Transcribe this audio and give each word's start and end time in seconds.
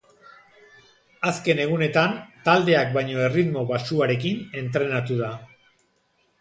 Azken 1.31 1.61
egunetan 1.65 2.17
taldeak 2.49 2.91
baino 2.97 3.21
erritmo 3.29 3.69
baxuarekin 3.75 4.43
entrenatu 4.65 5.23
da. 5.25 5.33